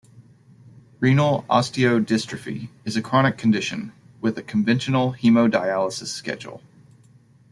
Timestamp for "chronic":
3.03-3.37